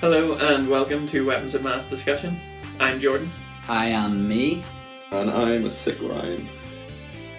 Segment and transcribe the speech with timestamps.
[0.00, 2.34] Hello and welcome to Weapons of Mass Discussion.
[2.78, 3.30] I'm Jordan.
[3.68, 4.64] I am me.
[5.10, 6.48] And I'm a sick Ryan.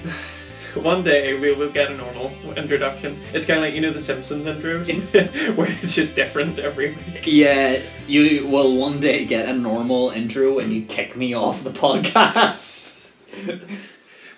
[0.76, 3.20] One day we will get a normal introduction.
[3.34, 7.24] It's kind of like you know the Simpsons intros, where it's just different every week.
[7.26, 11.72] Yeah, you will one day get a normal intro and you kick me off the
[11.72, 13.16] podcast.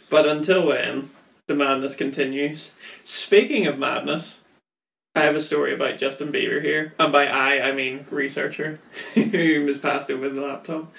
[0.10, 1.10] But until then,
[1.48, 2.70] the madness continues.
[3.04, 4.38] Speaking of madness,
[5.16, 8.80] I have a story about Justin Bieber here, and by I I mean researcher
[9.14, 10.92] who has passed over the laptop.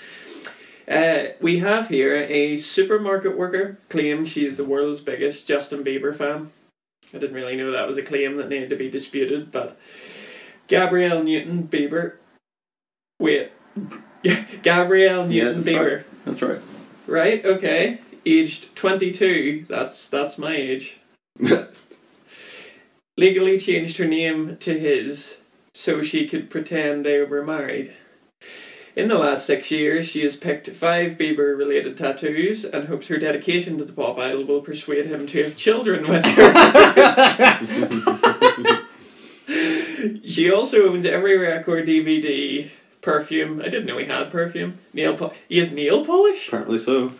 [0.86, 6.14] Uh, we have here a supermarket worker claims she is the world's biggest Justin Bieber
[6.14, 6.50] fan.
[7.12, 9.78] I didn't really know that was a claim that needed to be disputed, but
[10.68, 12.14] Gabrielle Newton Bieber.
[13.18, 13.50] Wait.
[14.62, 15.96] Gabrielle Yeah, Newton that's Bieber.
[15.96, 16.24] right.
[16.24, 16.60] That's right.
[17.06, 18.00] Right, okay.
[18.24, 19.66] Aged 22.
[19.68, 20.98] That's that's my age.
[23.16, 25.36] Legally changed her name to his
[25.72, 27.92] so she could pretend they were married.
[28.96, 33.18] In the last six years, she has picked five Bieber related tattoos and hopes her
[33.18, 37.60] dedication to the pop idol will persuade him to have children with her.
[40.24, 42.68] she also owns every record, DVD,
[43.00, 43.60] perfume.
[43.60, 44.78] I didn't know he had perfume.
[44.92, 47.12] Nail po- he has nail polish Apparently so.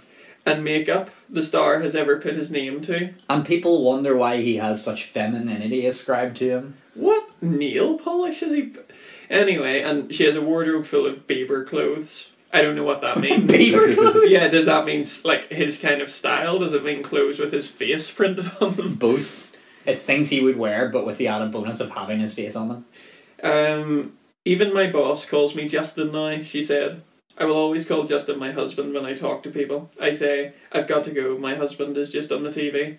[0.47, 3.11] And makeup the star has ever put his name to.
[3.29, 6.77] and people wonder why he has such femininity ascribed to him.
[6.95, 8.73] What nail polish is he?
[9.31, 12.31] Anyway, and she has a wardrobe full of Bieber clothes.
[12.53, 13.51] I don't know what that means.
[13.51, 14.31] Bieber clothes?
[14.31, 16.59] yeah, does that mean like his kind of style?
[16.59, 18.95] Does it mean clothes with his face printed on them?
[19.07, 19.51] Both.
[19.87, 22.69] It's things he would wear, but with the added bonus of having his face on
[22.69, 22.87] them.
[23.43, 24.13] Um,
[24.45, 26.43] even my boss calls me Justin now.
[26.43, 27.03] She said.
[27.37, 29.91] I will always call Justin my husband when I talk to people.
[30.01, 32.99] I say, I've got to go, my husband is just on the TV.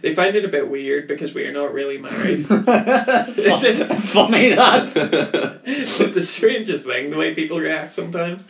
[0.00, 2.40] They find it a bit weird because we are not really married.
[2.50, 5.60] Is it- Funny that.
[5.66, 8.48] it's the strangest thing, the way people react sometimes.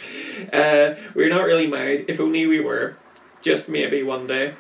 [0.53, 2.05] Uh, we're not really married.
[2.09, 2.97] If only we were.
[3.43, 4.55] Just maybe one day.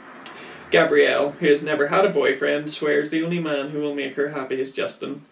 [0.72, 4.30] Gabrielle, who has never had a boyfriend, swears the only man who will make her
[4.30, 5.24] happy is Justin.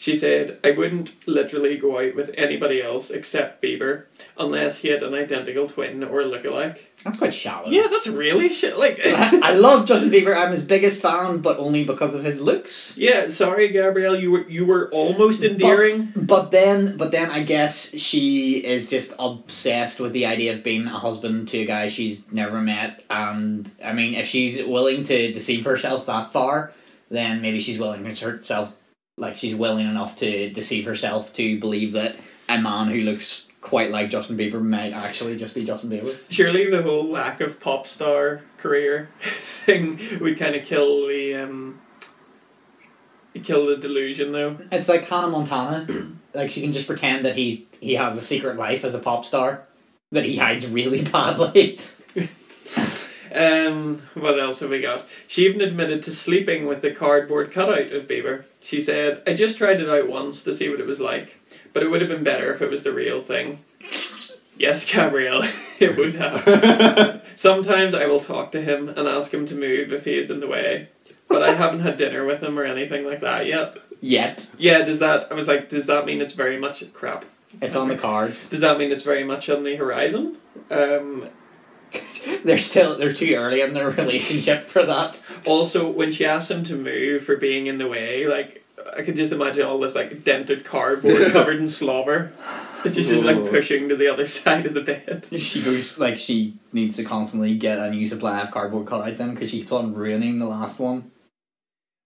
[0.00, 4.04] She said, I wouldn't literally go out with anybody else except Bieber,
[4.38, 6.84] unless he had an identical twin or look-alike.
[7.04, 7.68] That's quite shallow.
[7.68, 8.78] Yeah, that's really shit.
[8.78, 10.36] Like, I I love Justin Bieber.
[10.36, 12.96] I'm his biggest fan, but only because of his looks.
[12.96, 16.12] yeah, sorry, Gabrielle, you were you were almost endearing.
[16.14, 20.62] But, but then, but then, I guess she is just obsessed with the idea of
[20.62, 23.04] being a husband to a guy she's never met.
[23.10, 26.72] And I mean, if she's willing to deceive herself that far,
[27.10, 28.74] then maybe she's willing to herself,
[29.18, 32.16] like she's willing enough to deceive herself to believe that
[32.48, 36.16] a man who looks quite like Justin Bieber might actually just be Justin Bieber.
[36.30, 41.80] Surely the whole lack of pop star career thing would kind of kill the um,
[43.42, 44.58] kill the delusion though.
[44.72, 45.86] It's like Hannah Montana.
[46.34, 49.24] like she can just pretend that he he has a secret life as a pop
[49.24, 49.64] star
[50.12, 51.80] that he hides really badly.
[53.34, 55.04] Um, what else have we got?
[55.26, 58.44] She even admitted to sleeping with the cardboard cutout of Bieber.
[58.60, 61.36] She said, "I just tried it out once to see what it was like,
[61.72, 63.58] but it would have been better if it was the real thing."
[64.56, 65.44] Yes, Gabrielle,
[65.78, 67.22] it would have.
[67.36, 70.40] Sometimes I will talk to him and ask him to move if he is in
[70.40, 70.88] the way,
[71.28, 73.76] but I haven't had dinner with him or anything like that yet.
[74.00, 75.28] Yet Yeah, does that?
[75.30, 77.24] I was like, does that mean it's very much crap?
[77.62, 78.48] it's on the cards.
[78.48, 80.36] Does that mean it's very much on the horizon?
[80.70, 81.28] Um,
[82.44, 85.24] They're still they're too early in their relationship for that.
[85.46, 88.64] also, when she asked him to move for being in the way, like
[88.96, 92.32] I could just imagine all this like dented cardboard covered in slobber.
[92.84, 95.26] It's just, just like pushing to the other side of the bed.
[95.40, 99.34] She goes like she needs to constantly get a new supply of cardboard cutouts in
[99.34, 101.10] because she keeps on ruining the last one.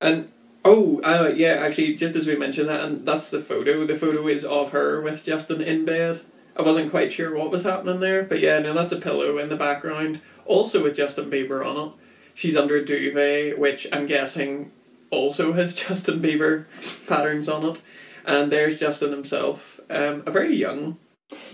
[0.01, 0.31] And
[0.65, 3.87] oh, uh, yeah, actually, just as we mentioned that, and that's the photo.
[3.87, 6.23] The photo is of her with Justin in bed.
[6.57, 9.49] I wasn't quite sure what was happening there, but yeah, no, that's a pillow in
[9.49, 11.93] the background, also with Justin Bieber on it.
[12.35, 14.71] She's under a duvet, which I'm guessing
[15.11, 16.67] also has Justin Bieber
[17.07, 17.83] patterns on it,
[18.25, 20.99] and there's Justin himself, um, a very young.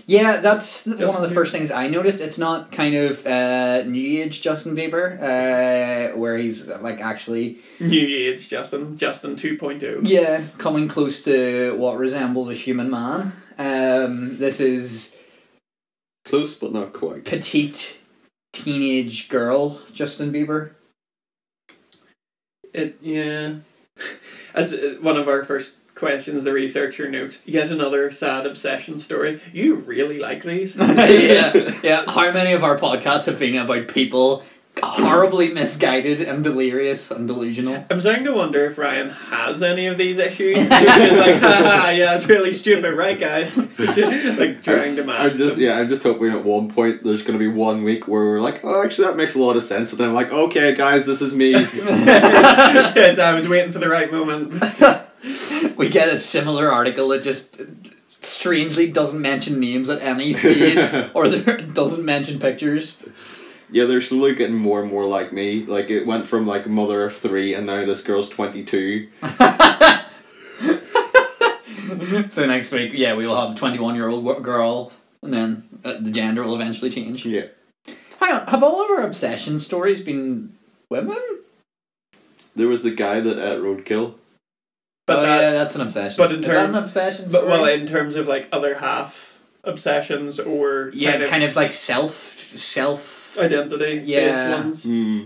[0.05, 1.33] Yeah, that's th- one of the Bieber.
[1.33, 2.19] first things I noticed.
[2.19, 8.05] It's not kind of uh, new age Justin Bieber, uh, where he's like actually New
[8.05, 9.35] age Justin, Justin oh.
[9.35, 10.01] 2.0.
[10.03, 13.31] yeah coming close to what resembles a human man.
[13.59, 15.13] Um, this is
[16.23, 17.25] Close but not quite.
[17.25, 17.99] petite
[18.53, 20.71] teenage girl Justin Bieber.
[22.73, 23.55] It yeah.
[24.53, 29.41] As uh, one of our first questions, the researcher notes, yet another sad obsession story.
[29.51, 30.75] You really like these?
[30.77, 32.03] yeah, yeah.
[32.07, 34.43] How many of our podcasts have been about people
[34.83, 37.85] horribly misguided and delirious and delusional.
[37.89, 40.57] I'm starting to wonder if Ryan has any of these issues.
[40.57, 43.55] He's just like, haha, yeah, it's really stupid, right, guys?
[43.57, 45.63] like trying to I'm just them.
[45.63, 48.63] yeah, I'm just hoping at one point there's gonna be one week where we're like,
[48.63, 51.21] oh, actually that makes a lot of sense, and then I'm like, okay, guys, this
[51.21, 51.51] is me.
[51.73, 54.63] yes, I was waiting for the right moment.
[55.77, 57.61] We get a similar article that just
[58.21, 60.77] strangely doesn't mention names at any stage
[61.13, 62.97] or doesn't mention pictures.
[63.71, 65.65] Yeah, they're slowly getting more and more like me.
[65.65, 69.09] Like it went from like mother of three, and now this girl's twenty two.
[72.27, 74.91] So next week, yeah, we will have the 21 year old girl,
[75.23, 77.25] and then uh, the gender will eventually change.
[77.25, 77.47] Yeah.
[78.19, 80.53] Hang on, have all of our obsession stories been
[80.89, 81.17] women?
[82.55, 84.15] There was the guy that ate roadkill.
[85.07, 86.17] But oh, that, yeah, that's an obsession.
[86.17, 89.37] but in Is that term- an obsession but well, in terms of like other half
[89.63, 93.18] obsessions or yeah, kind of, like self, self.
[93.39, 94.47] Identity Yeah.
[94.49, 94.83] based ones.
[94.83, 95.21] Hmm.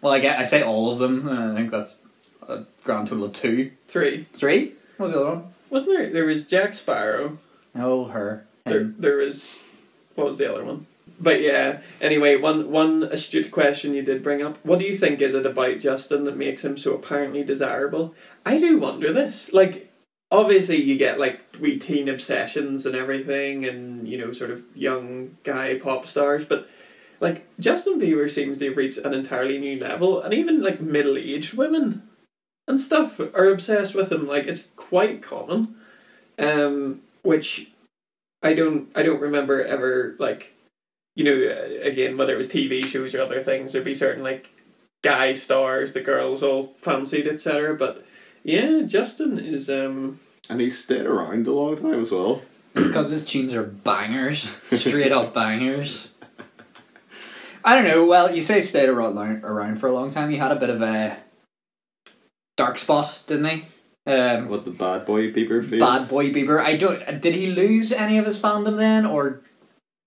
[0.00, 1.28] Well, I get, I say all of them.
[1.28, 2.00] uh, I think that's
[2.48, 4.26] a grand total of two, Three.
[4.32, 4.72] three.
[4.96, 5.44] What was the other one?
[5.70, 6.08] Wasn't there?
[6.10, 7.38] There was Jack Sparrow.
[7.74, 8.46] Oh, her.
[8.64, 8.96] There, Him.
[8.98, 9.62] there was.
[10.14, 10.86] What was the other one?
[11.20, 11.80] But yeah.
[12.00, 14.58] Anyway, one one astute question you did bring up.
[14.64, 18.14] What do you think is it about Justin that makes him so apparently desirable?
[18.44, 19.52] I do wonder this.
[19.52, 19.92] Like,
[20.30, 25.36] obviously you get like wee teen obsessions and everything, and you know, sort of young
[25.42, 26.68] guy pop stars, but.
[27.20, 31.54] Like Justin Bieber seems to have reached an entirely new level, and even like middle-aged
[31.54, 32.02] women
[32.68, 34.26] and stuff are obsessed with him.
[34.26, 35.76] Like it's quite common,
[36.38, 37.70] um, which
[38.42, 40.54] I don't I don't remember ever like,
[41.14, 44.22] you know, uh, again whether it was TV shows or other things, there'd be certain
[44.22, 44.50] like
[45.02, 47.76] guy stars the girls all fancied, etc.
[47.76, 48.04] But
[48.42, 52.42] yeah, Justin is um And he stayed around a long time as well.
[52.74, 56.08] It's because his tunes are bangers, straight up bangers.
[57.66, 58.06] I don't know.
[58.06, 60.30] Well, you say stayed around around for a long time.
[60.30, 61.18] He had a bit of a
[62.56, 63.64] dark spot, didn't he?
[64.10, 65.80] Um, What the bad boy Bieber face?
[65.80, 66.60] bad boy Bieber.
[66.60, 67.20] I don't.
[67.20, 69.40] Did he lose any of his fandom then, or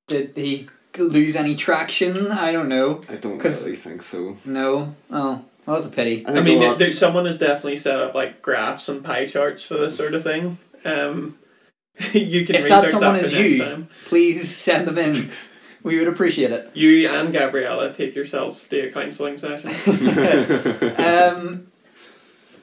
[0.08, 2.32] did he lose any traction?
[2.32, 3.02] I don't know.
[3.10, 4.38] I don't 'Cause- really think so.
[4.46, 4.96] No.
[5.12, 6.26] Oh, well, that's a pity.
[6.26, 9.64] I I mean lot- there, someone has definitely set up like graphs and pie charts
[9.64, 10.58] for this sort of thing.
[10.86, 11.38] Um
[12.14, 13.90] you can If that research someone that for is next you- time.
[14.06, 15.30] Please send them in.
[15.84, 16.70] We would appreciate it.
[16.74, 19.70] You and Gabriella take yourself to a counselling session.
[20.98, 21.68] um,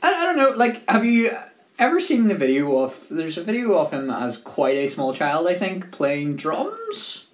[0.03, 0.51] I, I don't know.
[0.51, 1.37] Like, have you
[1.79, 3.09] ever seen the video of?
[3.11, 5.47] There's a video of him as quite a small child.
[5.49, 7.27] I think playing drums.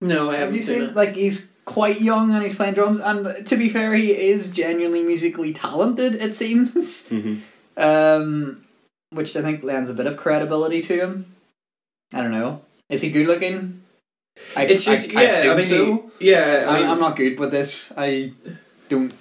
[0.00, 0.88] No, I Have haven't you seen seen?
[0.90, 0.94] it.
[0.96, 3.00] Like, he's quite young and he's playing drums.
[3.00, 6.14] And to be fair, he is genuinely musically talented.
[6.16, 6.74] It seems.
[7.10, 7.40] Mhm.
[7.76, 8.64] Um,
[9.10, 11.34] which I think lends a bit of credibility to him.
[12.12, 12.62] I don't know.
[12.90, 13.79] Is he good looking?
[14.56, 15.28] I, It's just I, I yeah.
[15.28, 16.12] I, assume mean, so.
[16.20, 16.66] yeah.
[16.68, 17.92] I I, mean, I'm not good with this.
[17.96, 18.32] I
[18.88, 19.12] don't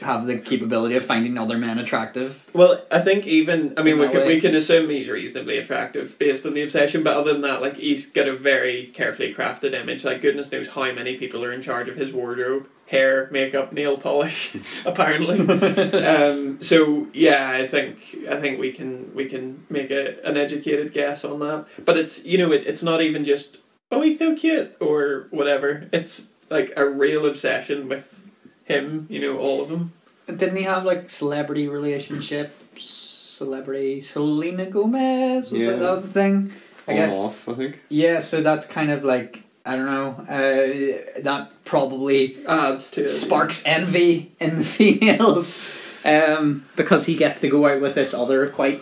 [0.00, 2.44] have the capability of finding other men attractive.
[2.52, 4.26] Well, I think even I mean we can way.
[4.26, 7.76] we can assume he's reasonably attractive based on the obsession, but other than that, like
[7.76, 10.04] he's got a very carefully crafted image.
[10.04, 13.98] Like goodness knows how many people are in charge of his wardrobe, hair, makeup, nail
[13.98, 14.54] polish,
[14.86, 15.40] apparently.
[16.04, 17.98] um, so yeah, I think
[18.30, 21.66] I think we can we can make a, an educated guess on that.
[21.84, 23.58] But it's you know it, it's not even just
[23.90, 25.88] oh he's so cute or whatever.
[25.92, 28.30] It's like a real obsession with
[28.64, 29.06] him.
[29.10, 29.92] You know all of them.
[30.26, 32.84] Didn't he have like celebrity relationships?
[32.84, 35.70] Celebrity Selena Gomez was Yeah.
[35.70, 36.52] that, that was the thing.
[36.86, 37.80] I On guess off, I think.
[37.88, 38.20] yeah.
[38.20, 40.10] So that's kind of like I don't know.
[40.28, 43.10] Uh, that probably Adds to it.
[43.10, 48.48] sparks envy in the females um, because he gets to go out with this other
[48.48, 48.80] quite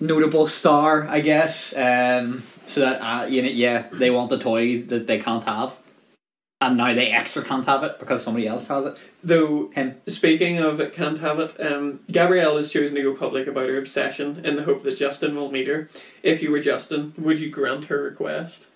[0.00, 1.74] notable star, I guess.
[1.76, 5.78] Um, so that uh, you know, yeah, they want the toys that they can't have,
[6.60, 8.96] and now they extra can't have it because somebody else has it.
[9.22, 10.00] Though Him.
[10.06, 13.78] Speaking of it can't have it, um, Gabrielle has chosen to go public about her
[13.78, 15.88] obsession in the hope that Justin will meet her.
[16.22, 18.66] If you were Justin, would you grant her request?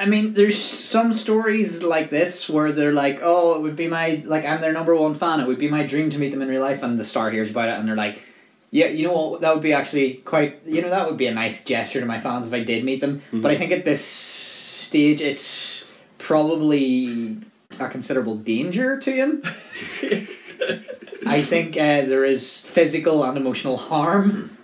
[0.00, 4.22] I mean, there's some stories like this where they're like, "Oh, it would be my
[4.24, 5.40] like I'm their number one fan.
[5.40, 7.50] It would be my dream to meet them in real life." And the star hears
[7.50, 8.22] about it, and they're like,
[8.70, 9.40] "Yeah, you know what?
[9.40, 10.62] That would be actually quite.
[10.66, 13.00] You know, that would be a nice gesture to my fans if I did meet
[13.00, 15.84] them." But I think at this stage, it's
[16.18, 17.38] probably
[17.78, 19.42] a considerable danger to him.
[21.26, 24.56] I think uh, there is physical and emotional harm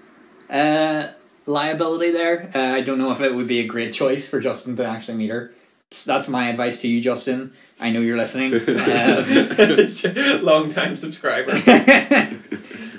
[0.49, 1.09] uh,
[1.47, 2.51] liability there.
[2.55, 5.19] Uh, I don't know if it would be a great choice for Justin to actually
[5.19, 5.53] meet her.
[5.91, 7.53] So that's my advice to you, Justin.
[7.79, 8.55] I know you're listening.
[8.87, 11.53] Um, Long time subscriber.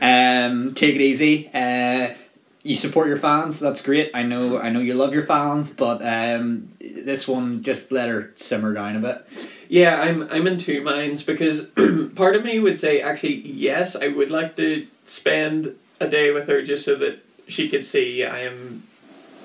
[0.07, 1.49] Um, take it easy.
[1.53, 2.13] Uh,
[2.63, 3.59] you support your fans.
[3.59, 4.11] That's great.
[4.13, 4.59] I know.
[4.59, 8.97] I know you love your fans, but um, this one just let her simmer down
[8.97, 9.27] a bit.
[9.69, 11.61] Yeah, I'm I'm in two minds because
[12.15, 16.47] part of me would say actually yes, I would like to spend a day with
[16.47, 18.83] her just so that she could see I am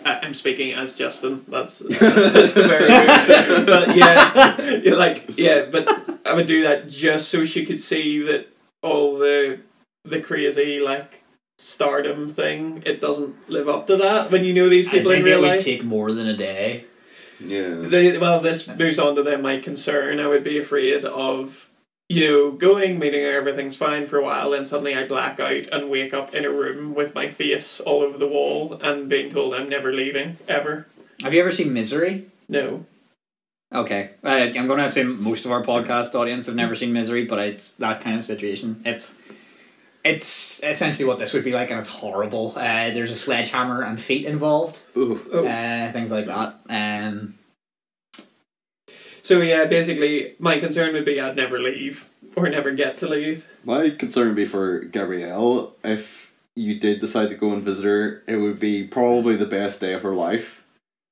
[0.05, 1.45] I'm speaking as Justin.
[1.49, 3.67] That's that's, that's very weird.
[3.67, 5.89] But yeah, yeah, like yeah, but
[6.27, 8.49] I would do that just so she could see that
[8.83, 9.61] all the
[10.05, 11.23] the crazy like
[11.59, 15.19] stardom thing it doesn't live up to that when you know these I people in
[15.19, 15.65] think it real would life.
[15.65, 16.85] take more than a day.
[17.41, 17.75] Yeah.
[17.75, 20.21] They, well, this moves on to then my concern.
[20.21, 21.71] I would be afraid of,
[22.09, 25.91] you know, going, meeting everything's fine for a while, and suddenly I black out and
[25.91, 29.55] wake up in a room with my face all over the wall and being told
[29.55, 30.87] I'm never leaving, ever.
[31.23, 32.27] Have you ever seen Misery?
[32.49, 32.87] No.
[33.75, 37.25] Okay, uh, I'm going to assume most of our podcast audience have never seen Misery,
[37.25, 38.83] but it's that kind of situation.
[38.85, 39.17] It's
[40.05, 42.53] it's essentially what this would be like, and it's horrible.
[42.57, 45.21] Uh, there's a sledgehammer and feet involved, Ooh.
[45.33, 45.47] Oh.
[45.47, 46.59] uh, things like that.
[46.69, 47.35] Um,
[49.25, 53.45] So, yeah, basically, my concern would be I'd never leave or never get to leave.
[53.65, 55.77] My concern would be for Gabrielle.
[55.85, 59.81] If you did decide to go and visit her, it would be probably the best
[59.81, 60.62] day of her life,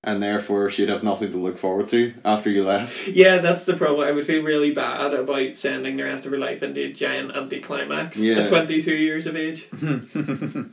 [0.02, 3.08] and therefore she'd have nothing to look forward to after you left.
[3.08, 4.06] Yeah, that's the problem.
[4.06, 7.36] I would feel really bad about sending the rest of her life into a giant
[7.36, 8.40] anticlimax Yeah.
[8.40, 9.68] at 22 years of age.
[9.82, 10.72] um,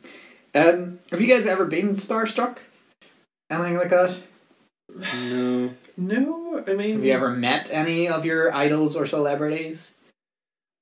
[1.12, 2.58] have you guys ever been starstruck?
[3.50, 4.18] Anything like that?
[5.24, 5.72] No.
[5.98, 6.96] No, I mean.
[6.96, 9.96] Have you ever met any of your idols or celebrities?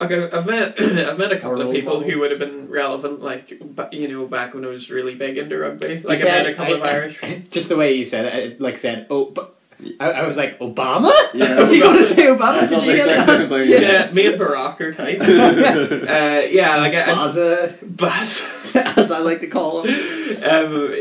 [0.01, 3.21] Okay, I've met I've met a couple role of people who would have been relevant,
[3.21, 3.51] like
[3.91, 6.01] you know, back when I was really big into rugby.
[6.01, 7.21] Like I said- met a couple of Irish.
[7.49, 9.55] Just the way you said it, like said, oh, but
[9.99, 11.13] I, I was like, Obama?
[11.33, 11.59] Yeah.
[11.61, 12.59] Is he going to say Obama?
[12.63, 13.39] I Did you the get exact that?
[13.39, 13.69] same thing.
[13.69, 15.21] Yeah, me and Barack are tight.
[15.21, 18.45] uh, yeah, like I, I, Baza, Baz.
[18.75, 20.43] as I like to call him.
[20.43, 20.93] um,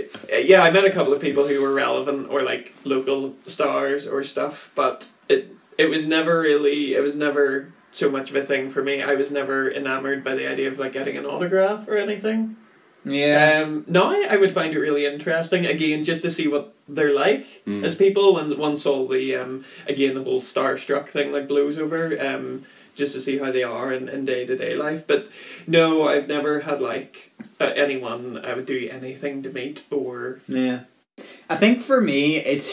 [0.43, 4.23] yeah, I met a couple of people who were relevant or like local stars or
[4.23, 8.71] stuff, but it it was never really it was never so much of a thing
[8.71, 9.03] for me.
[9.03, 12.57] I was never enamored by the idea of like getting an autograph or anything.
[13.07, 13.63] Yeah.
[13.65, 17.47] Um, now I would find it really interesting again just to see what they're like
[17.67, 17.83] Mm.
[17.85, 22.03] as people when once all the um again the whole starstruck thing like blows over
[22.21, 25.29] um just to see how they are in, in day-to-day life but
[25.67, 30.81] no I've never had like uh, anyone I would do anything to meet or Yeah.
[31.49, 32.69] I think for me, it's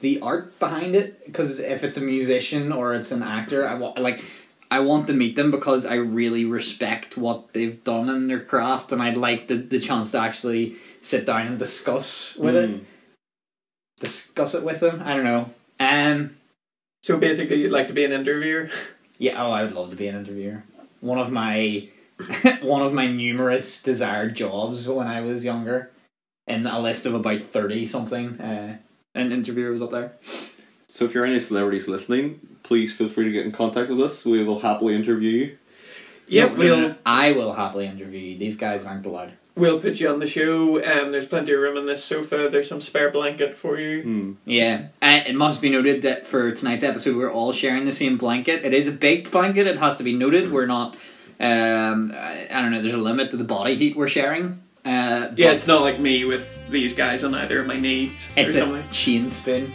[0.00, 1.24] the art behind it.
[1.26, 4.22] Because if it's a musician or it's an actor, I want like
[4.70, 8.90] I want to meet them because I really respect what they've done in their craft,
[8.92, 12.84] and I'd like the, the chance to actually sit down and discuss with it, Mm.
[14.00, 15.02] discuss it with them.
[15.04, 15.50] I don't know.
[15.78, 16.36] Um.
[17.02, 18.70] so basically you'd like to be an interviewer
[19.18, 19.42] Yeah.
[19.42, 20.64] Oh, I would love to be an interviewer.
[21.00, 21.88] One of my
[22.62, 25.90] one of my numerous desired jobs when I was younger,
[26.46, 28.40] in a list of about thirty something.
[28.40, 28.78] Uh,
[29.16, 30.12] an interviewer was up there.
[30.88, 34.24] So if you're any celebrities listening, please feel free to get in contact with us.
[34.24, 35.58] We will happily interview you.
[36.28, 38.38] yeah No, no, we'll I will happily interview you.
[38.38, 39.32] These guys aren't allowed.
[39.56, 40.54] we'll put you on the show
[40.90, 44.32] um there's plenty of room in this sofa there's some spare blanket for you Hmm.
[44.44, 48.16] Yeah, uh, it must be noted that for tonight's episode, we're all sharing the same
[48.18, 48.64] blanket.
[48.68, 49.66] It is a big blanket.
[49.66, 50.52] It has to be noted.
[50.52, 50.88] We're not.
[51.40, 52.80] Um, I, I don't know.
[52.82, 54.62] There's a limit to the body heat we're sharing.
[54.86, 58.54] Uh, yeah it's not like me with these guys on either of my knees it's
[58.54, 59.72] or a something chain spoon.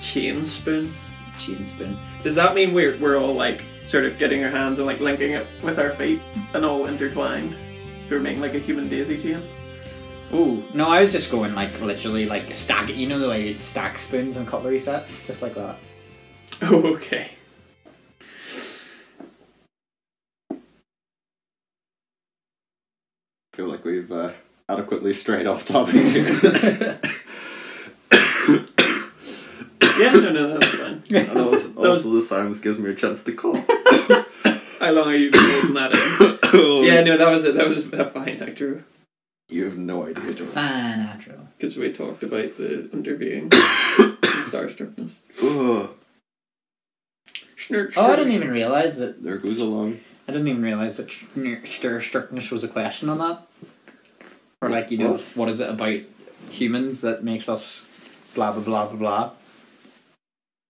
[0.00, 0.92] chain spoon
[1.38, 1.96] Chain spoon.
[2.22, 5.32] Does that mean we're we're all like sort of getting our hands and like linking
[5.32, 6.20] it with our feet
[6.54, 7.54] and all intertwined?
[8.10, 9.42] We're making like a human daisy chain.
[10.32, 12.88] Ooh, no, I was just going like literally like stack.
[12.88, 15.76] You know the way you stack spoons and cutlery set, just like that.
[16.62, 17.28] Oh, okay.
[23.56, 24.32] Feel like we've uh,
[24.68, 27.00] adequately strayed off topic here.
[29.98, 31.02] Yeah, no, no, that's fine.
[31.10, 33.64] and also, That was- also the silence gives me a chance to cough.
[34.78, 36.84] How long are you been holding that in?
[36.84, 37.54] Yeah, no, that was it.
[37.54, 38.82] That was a fine outro
[39.48, 40.46] You have no idea, Jordan.
[40.48, 41.46] Fine, outro.
[41.56, 45.12] because we talked about the interviewing and starstruckness.
[45.42, 45.90] Ugh,
[47.56, 49.22] Schnurk, Oh, I didn't even realize that.
[49.24, 50.00] there goes along.
[50.28, 51.10] I didn't even realize that
[51.68, 53.42] stir strictness was a question on that.
[54.60, 55.20] Or like you know, What?
[55.36, 56.00] what is it about
[56.50, 57.86] humans that makes us
[58.34, 59.30] blah blah blah blah blah.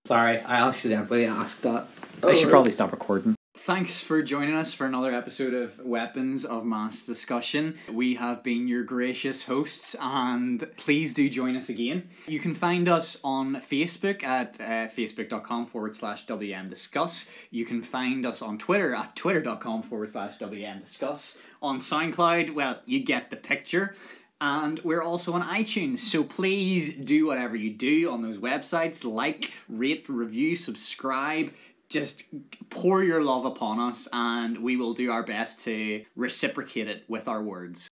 [0.07, 1.87] Sorry, I accidentally asked that.
[2.19, 2.49] I should Alright.
[2.51, 3.36] probably stop recording.
[3.67, 7.75] Thanks for joining us for another episode of Weapons of Mass Discussion.
[7.91, 12.09] We have been your gracious hosts, and please do join us again.
[12.29, 17.29] You can find us on Facebook at uh, facebook.com forward slash WM Discuss.
[17.51, 21.37] You can find us on Twitter at twitter.com forward slash WM Discuss.
[21.61, 23.97] On SoundCloud, well, you get the picture.
[24.41, 29.51] And we're also on iTunes, so please do whatever you do on those websites like,
[29.69, 31.51] rate, review, subscribe.
[31.89, 32.25] Just
[32.71, 37.29] pour your love upon us, and we will do our best to reciprocate it with
[37.29, 37.89] our words.